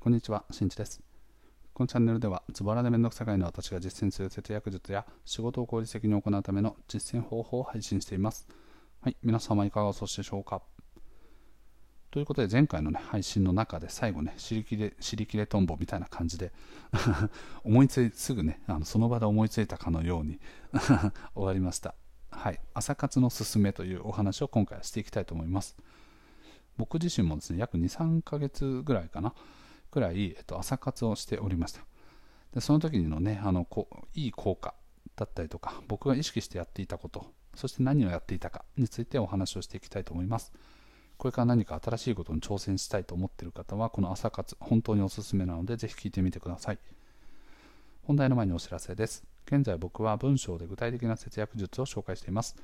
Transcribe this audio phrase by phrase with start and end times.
[0.00, 1.02] こんにちは、しんちです。
[1.74, 8.46] このチャンネルでは、ズボラでめんどくさがいの私が実践する節約術や仕事を効率的に行うための実践方法を配信しています。
[9.02, 10.62] はい、皆様いかがお過ごしでしょうか
[12.12, 16.52] ということで、前回の、ね、配信の中で最後ね、尻切れ、尻切れトンボみたいな感じで
[17.64, 20.38] 思いつい、すぐね、あのその場で思いついたかのように
[21.34, 21.96] 終わりました。
[22.30, 25.76] はい、朝活のすすめというお話を今回はしていきたいと思います。
[26.76, 29.34] 僕自身もですね、約2、3ヶ月ぐらいかな、
[29.90, 31.80] くらい、えっと、朝活をしておりました。
[32.54, 34.74] でその時のね、あのこいい効果
[35.16, 40.52] だったりとか、僕が意識してやっていたこと、そして何をやっていたかについてお話をしていきたいと思います。
[41.16, 46.78] これから何か新しいことに挑戦したいと思っている方は、この朝活、本当におすすめなので、ぜひ聞いてみてください。
[48.04, 49.24] 本題の前にお知らせです。
[49.46, 52.56] 現在僕は文章で具体的な節約術を紹介しています。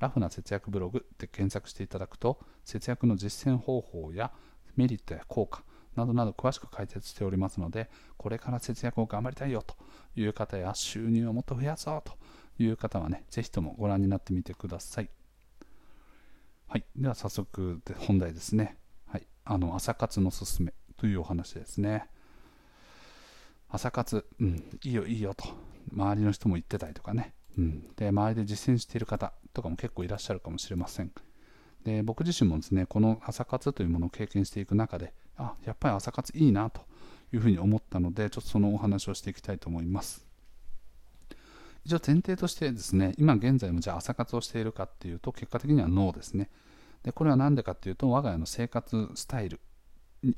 [0.00, 4.32] ラフな節約ブログで検索していただくと、節約の実践方法や
[4.74, 5.62] メリットや効果
[5.96, 9.76] などなど詳しく解説しておりますので、これから節約を頑張りたいよと
[10.16, 12.14] いう方や収入をもっと増やそうと
[12.62, 15.10] いう方はね、ぜひともご覧になってみてください。
[16.68, 18.78] はい、では早速で本題ですね。
[19.06, 22.08] はい、あの朝活のすすめというお話ですね。
[23.68, 25.44] 朝活、うん、いいよいいよと
[25.92, 31.12] 周りの人も言ってたりとかね、うん、で周りで実践している方とかも結構いらっしゃるかもしれません
[31.84, 36.82] で僕自身もですねこの朝活というものを経験していく中であやっぱり朝活いいなと
[37.32, 40.26] いうふうに思ったのでちょっとそのお話をしていきたいと思います。
[41.84, 46.48] 一応前提としてですね今現在もじゃあ朝活をしているかっていうと結果的にはノーですね。
[47.02, 49.60] でこれは何でかっていうと我が家の生活スタイル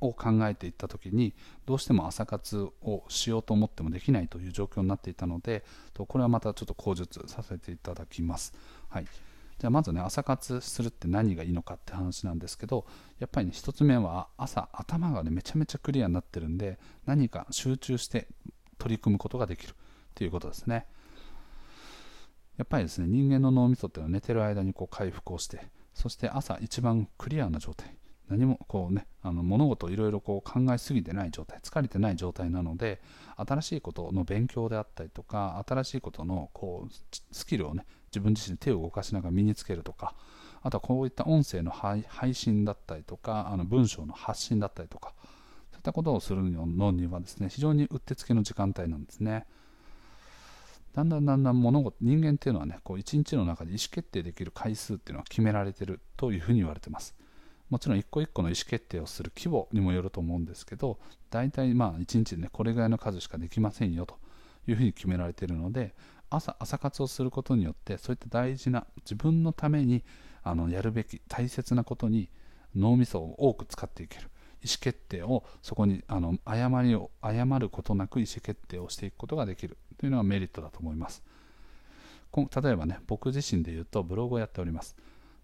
[0.00, 1.34] を考えていった時に
[1.66, 5.62] どうしても朝活をしようと思ってもできないという状況になっていたので
[5.94, 8.54] これはまたちょっと口述させていただきます。
[8.88, 9.06] はい、
[9.58, 12.86] じゃあまずね朝活するって何がいいのかって話なんですけど
[13.18, 18.28] やっぱりね1つ目は朝頭がねめちゃめちゃクリアになってるんで何か集中して
[18.78, 19.74] 取り組むことができる
[20.14, 20.86] ということですね。
[22.56, 27.96] やっぱりですね人間の脳みそっていうのは寝てる間にこう回復をしてそして朝一番クリアな状態
[28.28, 30.42] 何もこうねあの物事をいろいろ考
[30.72, 33.00] えすぎてない状態疲れてない状態なので
[33.36, 36.92] 新しいことの勉強であったりとか新しいことのこう
[37.32, 40.14] スキルをね自分自身で手を動かしながら身につけるとか
[40.62, 45.12] あとはこういった音声の配信だったりとかあの文章の発信だったりとか
[45.72, 49.46] そういったことをするのにはですね非常にうってつけの時間帯なんですね。
[50.94, 57.14] だんだんだんだん物事人間っていうのはねこう一日の中で意思決定できる回数っていうのは決められてるというふうに言われてます。
[57.74, 60.96] もちろん一個一個の意思決定をする規模にもよると思うんですけど
[61.28, 64.16] 大体まあ1日でねこれぐらいの数しかできませんよと
[64.68, 65.92] いうふうに決められているので
[66.30, 70.04] 朝朝活をすることによってそういった大事な自分のために
[70.44, 72.28] あのやるべき大切なことに
[72.76, 74.30] 脳みそを多く使っていける。
[74.62, 79.76] 意思決定をそこにあの誤りを誤ることなく意思決定をしていくことができる。
[79.98, 81.24] というのがメリットだと思います。
[82.36, 84.94] 例えばね僕自身で言うとブログをやっております。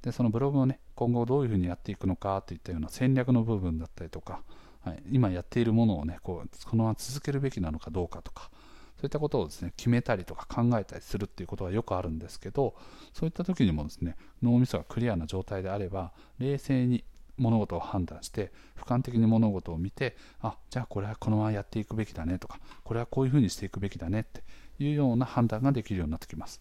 [0.03, 4.43] でそのブログをね今後どういうふうにやっていくのかといったような戦略の部分だったりとか、
[4.85, 8.51] はい、今やっているものをねこうこのまま続けるべきなのかどうかとか
[8.97, 12.75] そういったことをですね決めたりとか考えたりするっていうことがよくあるんですけど
[13.15, 17.05] そういった時にもですね脳みそがクリアな状態であれば冷静に
[17.39, 24.43] 物事を判断して俯瞰的に物事を見てあじゃあこれはこのままやっていくべきだねとかこれはこういうふうにしていくべきだねって
[24.79, 26.61] いうような判断ができるようになってきます。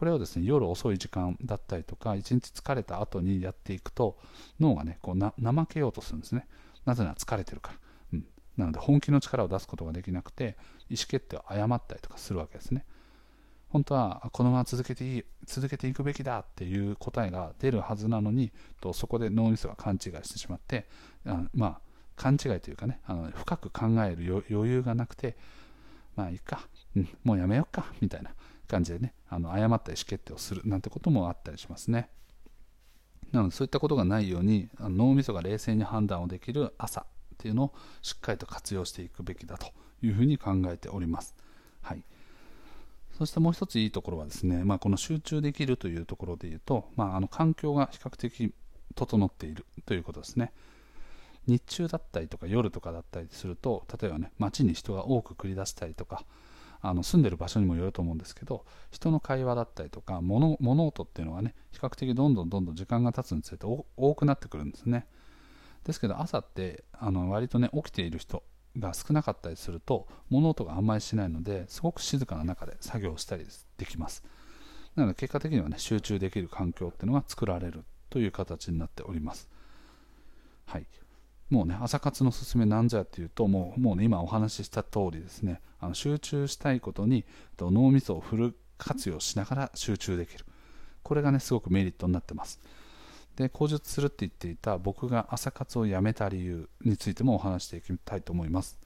[0.00, 4.16] これをですね夜遅い時間だったりとか一日疲れた後にやっていくと
[4.58, 6.46] 脳がねこうな怠けようとするんですね。
[6.86, 7.78] なぜなら疲れてるから、
[8.14, 8.24] うん、
[8.56, 10.56] なので本気の力を出すことができなくて
[10.88, 12.86] 意思決定を誤ったりとかするわけですね。
[13.68, 20.86] 本当はこのまま続けていい続けていくべきだっていう答えが出るはずなのにとそこで脳みそが勘違いしてしまって
[21.26, 21.80] あまあ
[22.16, 25.36] 勘違いというかねあの深く考える余裕がなくて
[26.16, 27.84] まあいいか、うん、もうやめようか。
[28.00, 28.30] みたいな。
[28.70, 32.08] 感じでねあの誤った意思決定をするなんてこともあったりしますね。
[33.32, 37.04] なのでそういったことがないように脳みそが冷静に判断をできる朝っ
[37.38, 39.68] ていうのをしっかりと活用していくべきだと
[40.02, 41.36] いうふうに考えております、
[41.80, 42.02] はい、
[43.16, 48.52] そしてもう一ついいところはですね、まあ、この集中できるというところでいうと、まあ、あの環境が比較的
[48.96, 50.52] 整っているということですね。
[51.46, 56.24] 日中だったりとか夜とかだったりすると例えばね街に人が多く繰り出したりとか
[56.82, 65.06] あの住んでる場所にもよると思うんですけど人の会話だったりとか物物音っていうのがね比較的どんどんどんどん時間が経つにつれて多くなってくるんですね。
[65.84, 68.42] ですけど朝ってあの割とね起きている人
[68.78, 73.46] が少なかったりすると物音があんまりしないのですごく静かな中で作業したり
[73.76, 74.22] できます。
[74.96, 79.48] なので結果的にはね集中できる環境っていうのが作られるという形になっております。
[80.66, 80.86] はい。
[81.50, 87.24] もうね朝活のすすめなんじゃっていうともうもうね今お話しした通りですねあの集中したいことに
[87.58, 90.44] 脳みそをフル活用しながら集中できる。
[91.02, 92.60] これがねすごくメリットになってます。
[93.36, 98.78] で口述するって言っていた僕が朝活をやめた理由についてもお話していきたいと思います。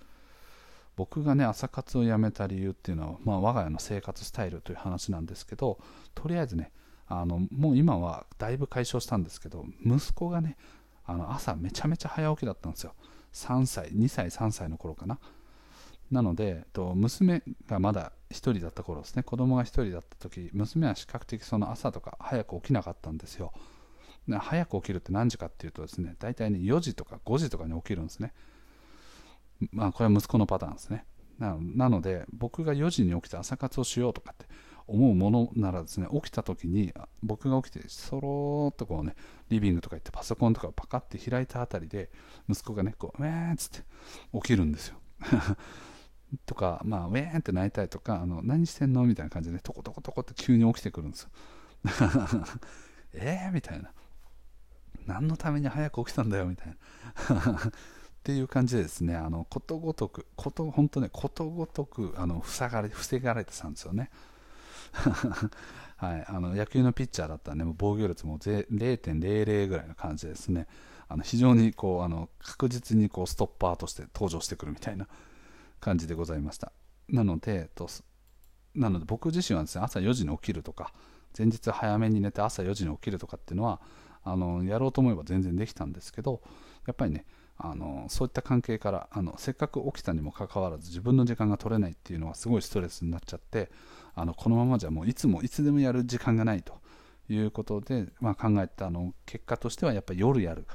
[0.96, 5.78] 僕がね朝活をやめた理由っていうのは、まあ、我が家の生活スタイルという話なんですけど
[6.14, 6.70] とりあえずね
[7.08, 10.56] あのもう今はだいぶ解消したんですけど息子がね
[11.06, 12.95] あの朝めちゃめちゃ早起きだったんですよ。
[13.33, 15.19] 3歳2歳3歳の頃かな。
[16.11, 19.23] なのでと娘がまだ1人だった頃ですね。
[19.23, 23.53] 子供が1人だった時娘は比較的その朝とか早く起きなかったんですよ。
[24.29, 28.33] 早く起きるって何時かっていうとですね大体ね4時とか5時とかに起きるんですね。
[29.73, 31.05] まあこれは息子のパターンですね。
[31.39, 34.47] なので僕が4時に起きて朝活をしようとかって
[34.86, 36.92] 思うものならですね起きた時に
[37.22, 39.14] 僕が起きてそろーっとこうね
[39.48, 42.10] リビングとか行ってパソコンとかをパカって開いたあたりで
[42.48, 43.84] 息子がねこうウェーンっつって
[44.34, 44.98] 起きるんですよ。
[46.46, 49.04] とかまあウェーンって泣いたりとかあの何してんの？
[49.04, 51.31] みたいな感じで、ね、トコトコトコって急に起きてくるんですよ。
[53.14, 53.52] えー？
[53.52, 53.92] みたいな
[55.06, 56.46] 何のために早く起きたんだよ？
[56.46, 56.75] みたいな。
[57.69, 57.72] っ
[58.25, 64.10] ていう感じでですねあのことごとくこと本当ねことごとくあの塞がれ防がれてたんですよね。
[65.96, 70.67] はい、あの野球のピッチャーだったら、ね、もう防御率も0.00ぐらいの感じですね、
[71.08, 75.06] あの非常にこうあの確実にこうストッパーとして登場してくるみたいな
[75.81, 76.73] 感じでございました。
[77.08, 77.88] なので、と
[78.75, 80.93] なので僕自身はですね朝4時に起きるとか、
[81.37, 83.81] 前日早めに寝て朝4時に起きるとかっていうのは、
[84.25, 86.43] あのやろうと思えば全然できたんですけど、
[86.87, 87.26] やっぱりね、
[87.56, 93.70] あのそういった関係からあのせっかく起きたにもかかわらず自分の時間が取れないっていうのはすごいストレスになっちゃって
[94.14, 96.75] あのこのままじゃもういつもいつでもやる時間がないと
[97.28, 100.66] いうことで、まあ、考えたあの結果としてはやっぱり夜やる。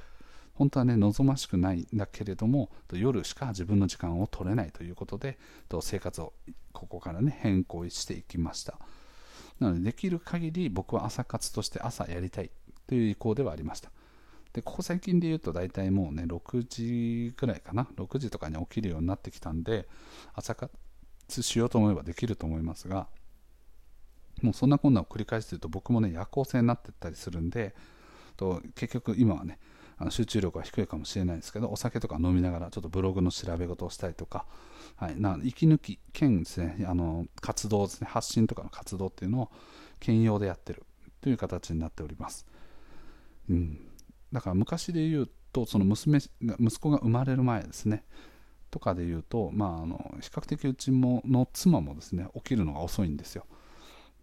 [0.56, 5.40] 本当はね望ましくないんだけれども夜しか自分の時間を取れないということで
[5.82, 6.34] 生活を
[6.74, 8.78] ここからね変更していきました。
[9.60, 12.52] なのでできる限り僕は朝活として朝やりたい
[12.88, 13.90] という意向ではありました。
[14.52, 17.88] でここ最近で言うと大体もうね6時ぐらいかな。
[17.96, 19.88] 6時とかに起きるようになってきたんで
[20.34, 20.72] 朝活
[21.42, 23.08] しようと思えばできると思いますが
[24.42, 27.76] もうそんなこんなを繰り返してると僕もね夜行性になってったりするんで
[28.38, 29.60] と結局今はね
[29.98, 34.46] あの集中力は低いかもしれないですけどお酒とか飲みながらちょっとブログの調べ事をしたりとか、
[34.96, 39.52] はい、な息抜き兼ですねあの活動ですね発信とかの活動っていうのを
[40.00, 40.84] 兼用でやってる
[41.22, 42.46] という形になっております、
[43.50, 43.78] うん、
[44.32, 48.06] だから昔で言うとその娘息子が生まれる前ですね
[48.72, 53.46] とかで言うと、まあ、あの比較的うちもの妻もですね起きるのが遅いんですよ。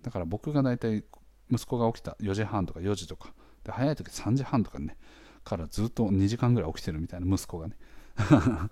[0.06, 1.02] だから僕が大体
[1.50, 3.32] 息子が起きた4時半とか4時とか
[3.64, 4.96] で早い時3時半とかね
[5.42, 7.76] からずっと2時間ぐらい起きてるみたいな息子がね。
[8.16, 8.68] だか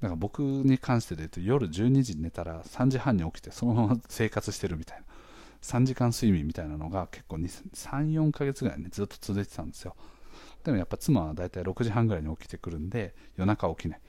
[0.00, 5.04] ら僕に関してで言うと夜12時に寝たら3時半に起きてそのまま生活してるみたいな。
[5.62, 9.94] 3時間睡眠みたいなのが結構34ヶ月ぐらいねずっと続いてたんですよ。
[10.64, 14.00] でもやっぱ妻は大体6時半ぐらいに起きてくるんで夜中起きない。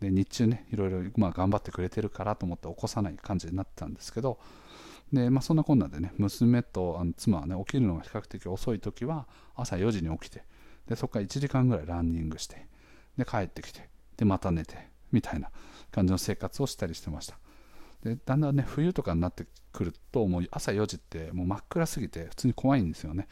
[0.00, 4.38] で日中ねいろいろまあ頑張ってくれてるからと思って起こさない感じになってたんですけど
[5.12, 10.44] で、まあ、そんなこんなでね娘とあの妻はね起きるのが比較的遅い時は朝4時に起きて
[10.88, 12.66] でそこから1時間ぐらいランニングして
[13.16, 15.50] で帰ってきてでまた寝てみたいな
[15.90, 17.38] 感じの生活をしたりしてました。
[18.02, 23.28] でだんだんね冬とかになってくるともう朝4時ってもう真っ暗すぎて普通に怖いんですよね。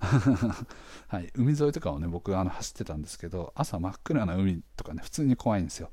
[1.08, 5.90] はい、海沿いとかをね僕あの走ってたんですけど朝真っ暗な海とかね普通に怖いんですよ。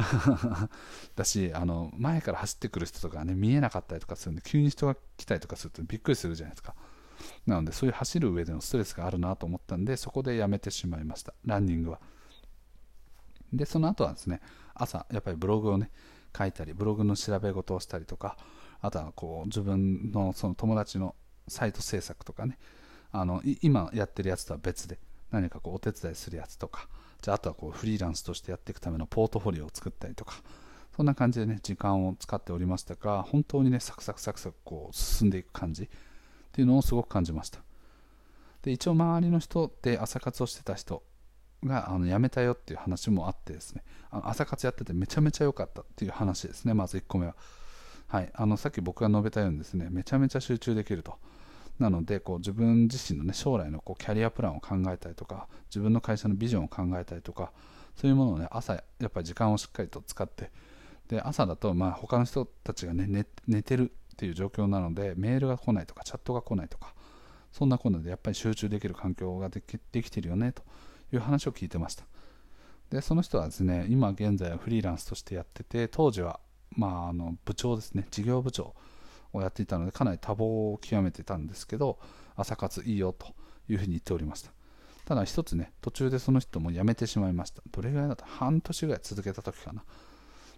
[1.16, 6.74] だしあの前から走ってくる人とかね見えなかったりとかするんで急に人が来たりとかするとびっくりするじゃないですか。
[7.46, 11.34] なのでそういう走る上でのストレスがあるなと思ったんでそこでやめてしまいました。
[11.44, 12.00] ランニングは。
[13.52, 14.40] でその後はですね
[14.74, 15.90] 朝やっぱりブログをね
[16.36, 18.36] 書いたりブログの調べ事をしたりとか
[18.80, 21.14] あとはこう自分のその友達の
[21.48, 22.58] サイト制作とかね
[23.12, 24.98] あの今やってるやつとは別で
[25.30, 26.88] 何かこうお手伝いするやつとか
[27.22, 30.34] じゃああとはこうフリーランスとしてやっていくためのポートフォリオを作ったりとか
[30.96, 35.88] そんな感じでね時間を使っておりましたが本当にねサクサクサクサクこう進んでいく感じっ
[36.52, 37.60] ていうのをすごく感じました。
[38.62, 41.02] で一応周りの人で朝活をしてた人
[41.64, 47.36] があの辞めたよっていう話もあってですねあの朝活やっててめちゃめちゃ良かったっていう話ですねまず1個目は。
[48.08, 51.16] はい、あのさっき僕が述べたようにですねめちゃめちゃ集中できると。
[51.80, 57.52] なのでこう自分自身の、ね、将来のこうキャリアプランを考えたりとか自分の会社のビジョンを考えたりとか
[57.96, 60.50] そういうものを、ね、朝やっぱり時間をしっかりと使って
[61.08, 66.94] で朝だとまあ他の人たちが、ね、寝てるっていう状況なのでメールが来ないとかチャットが来ないとか
[67.50, 70.62] そんなこんなでやっぱり集中できる環境ができできてるよねと
[71.12, 72.04] いう話を聞いてました。
[72.90, 76.40] でその人はですね今現在はフリーランスとしてやってて当時は、
[76.76, 78.06] まあ、あの部長ですね。
[78.10, 78.74] 事業部長
[79.32, 81.98] をやっていたのでかなり多忙を極めてたんですけど
[82.36, 83.26] 朝活いいよと
[83.68, 84.50] いうふうに言っておりました。
[85.04, 87.62] ただ一つね途中でその人も辞めてしまいました。
[87.70, 88.26] どれぐらいだった？
[88.26, 89.82] 半年ぐらい続けた時かな。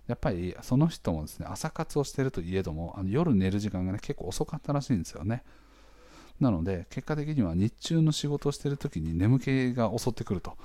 [0.06, 5.44] やっぱりその人もですね朝活をしてるといえどもあの夜寝る時間がね結構遅かったらしいんですよね。
[6.40, 10.56] なので結果的には日中の仕事をしている時に眠気が襲ってくると。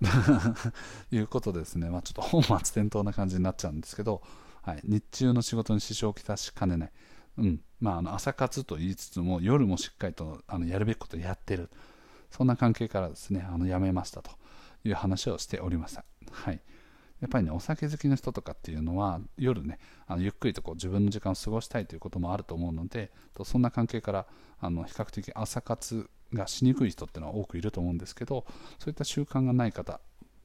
[1.10, 4.22] いうことですね、まあ、ちょっと本末転倒な感じになっちゃうんですけど、
[4.62, 6.92] はい、日中の仕事に支障をきたしかねない、
[7.38, 7.60] うん。
[7.80, 11.70] まあ、あの朝活と言いつつも夜もしっかりとあのやるべきことをやってる。
[12.30, 14.32] そんな関係からですねあの辞めましたと
[14.84, 16.04] いう話をしておりました。
[16.30, 16.60] はい。
[17.20, 24.26] やっぱりね、お酒好きの人とかっていうのは、夜ね、あのゆっくりとこう自分の時間を過ごしたいということもあると思うので、とそんな関係から
[24.60, 28.44] あの比較的朝活がしにくい人っていうのは多くいると思うんですけど、
[28.78, 30.00] そういった習慣がない方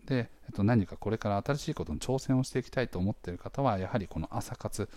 [0.06, 4.88] で、えっと、何かこれから新しいことに挑戦をしていきたいと思っている方は、やはりこの朝活、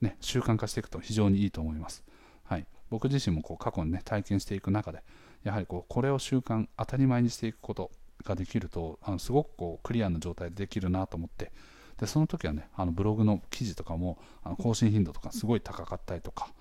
[0.00, 2.04] ね、習慣化していくと非常にいいと思います。
[2.44, 5.02] はい、僕自身もこう過去に、ね、体験していく中で、
[5.44, 7.90] やはりこうこれを習慣、当たり前にしていくこと
[8.24, 11.52] ができるとあのすごくこうクリアな状態でできるなと思って
[11.98, 16.52] でその時はねあのブログの記事とかもあの更新頻度とかすごい高かったりとか、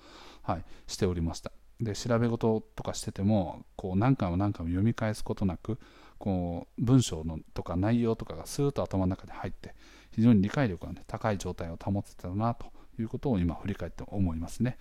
[0.44, 5.80] はい、しておりましたで調べ事とかしててもこう何回も何回も読み返すことなく
[6.18, 9.76] こう文章のとか内容とかがスーッと頭の中で入って
[10.12, 12.68] 非常に理解力が、ね、高い状態を保ってたなと
[13.02, 14.78] いうことを今振り返って思いますね。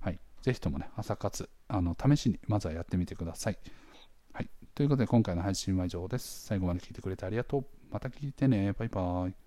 [0.00, 3.58] はい、ぜひともね朝活あの試しにまずはやってみてください。
[4.32, 6.46] はいということで今回の配信は以上です。
[6.46, 7.66] 最後まで聞いてくれてありがとう。
[7.90, 8.72] また聞いてね。
[8.72, 9.45] バイバーイ。